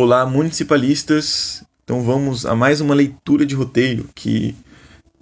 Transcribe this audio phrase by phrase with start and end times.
[0.00, 1.64] Olá, municipalistas!
[1.82, 4.54] Então vamos a mais uma leitura de roteiro que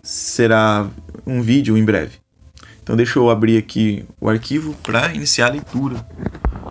[0.02, 0.90] será
[1.26, 2.18] um vídeo em breve.
[2.82, 6.06] Então deixa eu abrir aqui o arquivo para iniciar a leitura.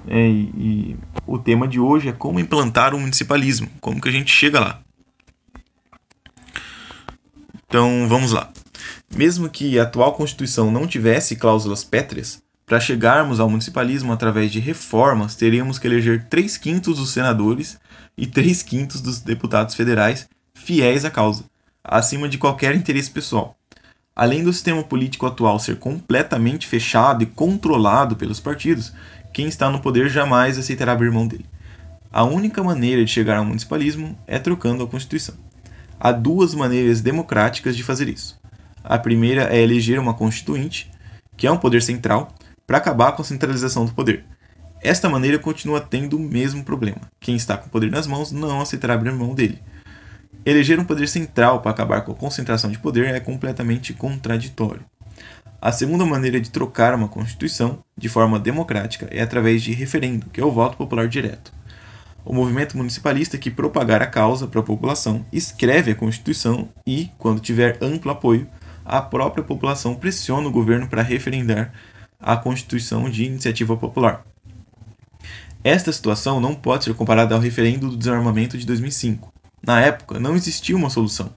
[0.08, 0.96] É, e,
[1.26, 4.82] o tema de hoje é como implantar o municipalismo, como que a gente chega lá.
[7.68, 8.54] Então vamos lá.
[9.18, 14.60] Mesmo que a atual Constituição não tivesse cláusulas pétreas, para chegarmos ao municipalismo através de
[14.60, 17.80] reformas, teríamos que eleger 3 quintos dos senadores
[18.18, 21.44] e 3 quintos dos deputados federais fiéis à causa,
[21.84, 23.56] acima de qualquer interesse pessoal.
[24.16, 28.94] Além do sistema político atual ser completamente fechado e controlado pelos partidos,
[29.32, 31.46] quem está no poder jamais aceitará abrir mão dele.
[32.12, 35.36] A única maneira de chegar ao municipalismo é trocando a Constituição.
[36.00, 38.40] Há duas maneiras democráticas de fazer isso.
[38.84, 40.90] A primeira é eleger uma constituinte,
[41.36, 42.34] que é um poder central,
[42.66, 44.26] para acabar com a centralização do poder.
[44.82, 47.02] Esta maneira continua tendo o mesmo problema.
[47.20, 49.60] Quem está com o poder nas mãos não aceitará abrir mão dele.
[50.46, 54.86] Eleger um poder central para acabar com a concentração de poder é completamente contraditório.
[55.60, 60.40] A segunda maneira de trocar uma Constituição de forma democrática é através de referendo, que
[60.40, 61.52] é o voto popular direto.
[62.24, 67.40] O movimento municipalista que propagar a causa para a população escreve a Constituição e, quando
[67.40, 68.48] tiver amplo apoio,
[68.84, 71.74] a própria população pressiona o governo para referendar
[72.20, 74.26] a Constituição de Iniciativa Popular.
[75.64, 79.34] Esta situação não pode ser comparada ao referendo do desarmamento de 2005.
[79.66, 81.34] Na época, não existia uma solução.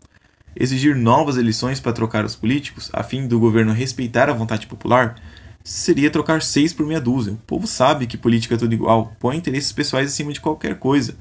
[0.55, 5.17] Exigir novas eleições para trocar os políticos, a fim do governo respeitar a vontade popular,
[5.65, 7.33] seria trocar seis por meia dúzia.
[7.33, 11.17] O povo sabe que política é tudo igual, põe interesses pessoais acima de qualquer coisa.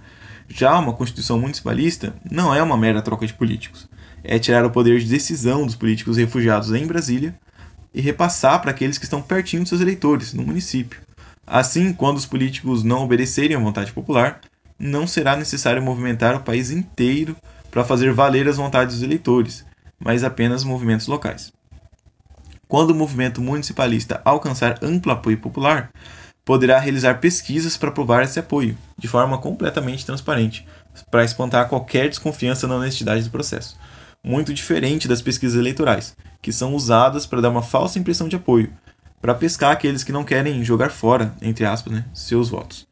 [0.49, 3.87] Já uma Constituição municipalista não é uma mera troca de políticos.
[4.23, 7.37] É tirar o poder de decisão dos políticos refugiados em Brasília
[7.97, 11.01] e repassar para aqueles que estão pertinho dos seus eleitores, no município.
[11.47, 14.39] Assim, quando os políticos não obedecerem à vontade popular,
[14.77, 17.35] não será necessário movimentar o país inteiro
[17.71, 19.65] para fazer valer as vontades dos eleitores,
[19.99, 21.51] mas apenas movimentos locais.
[22.67, 25.89] Quando o movimento municipalista alcançar amplo apoio popular,
[26.45, 30.67] poderá realizar pesquisas para provar esse apoio, de forma completamente transparente,
[31.09, 33.75] para espantar qualquer desconfiança na honestidade do processo
[34.27, 38.71] muito diferente das pesquisas eleitorais, que são usadas para dar uma falsa impressão de apoio,
[39.21, 42.85] para pescar aqueles que não querem jogar fora, entre aspas, né, seus votos.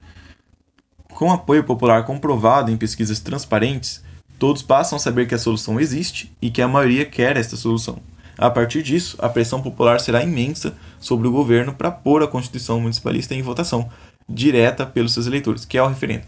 [1.14, 4.04] Com apoio popular comprovado em pesquisas transparentes,
[4.40, 8.00] todos passam a saber que a solução existe e que a maioria quer esta solução.
[8.38, 12.82] A partir disso, a pressão popular será imensa sobre o governo para pôr a Constituição
[12.82, 13.90] Municipalista em votação
[14.28, 16.26] direta pelos seus eleitores, que é o referendo.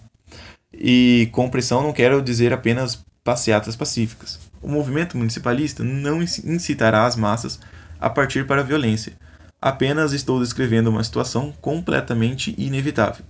[0.73, 4.46] E com pressão não quero dizer apenas passeatas pacíficas.
[4.61, 7.59] O movimento municipalista não incitará as massas
[7.99, 9.13] a partir para a violência.
[9.61, 13.23] Apenas estou descrevendo uma situação completamente inevitável.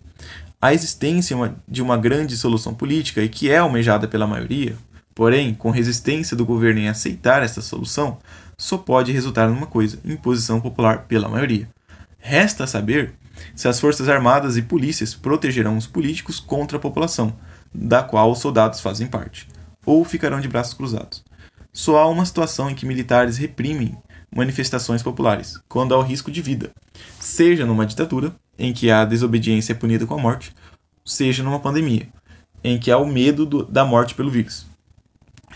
[0.62, 4.76] A existência de uma grande solução política e que é almejada pela maioria,
[5.14, 8.18] porém, com resistência do governo em aceitar essa solução,
[8.58, 11.70] só pode resultar numa coisa: imposição popular pela maioria.
[12.18, 13.14] Resta saber
[13.56, 17.36] se as forças armadas e polícias protegerão os políticos contra a população,
[17.74, 19.48] da qual os soldados fazem parte
[19.88, 21.24] ou ficarão de braços cruzados.
[21.72, 23.98] Só há uma situação em que militares reprimem
[24.36, 26.72] manifestações populares, quando há o risco de vida,
[27.20, 30.54] seja numa ditadura, em que a desobediência é punida com a morte,
[31.06, 32.10] seja numa pandemia,
[32.62, 34.68] em que há o medo do, da morte pelo vírus.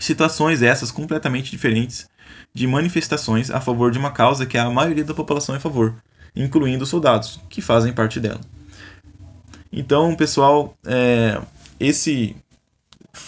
[0.00, 2.08] Situações essas completamente diferentes
[2.54, 5.94] de manifestações a favor de uma causa que a maioria da população é a favor,
[6.34, 8.40] incluindo os soldados, que fazem parte dela.
[9.70, 11.38] Então, pessoal, é,
[11.78, 12.34] esse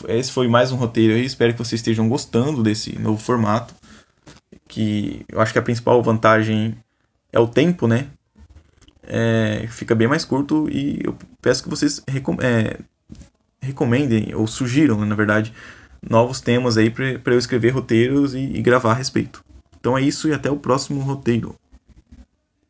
[0.09, 1.25] esse foi mais um roteiro aí.
[1.25, 3.75] Espero que vocês estejam gostando desse novo formato.
[4.69, 6.77] Que eu acho que a principal vantagem
[7.33, 8.09] é o tempo, né?
[9.03, 12.79] É, fica bem mais curto e eu peço que vocês recom é,
[13.61, 15.53] recomendem ou sugiram, na verdade,
[16.09, 19.45] novos temas aí para eu escrever roteiros e, e gravar a respeito.
[19.79, 21.55] Então é isso e até o próximo roteiro.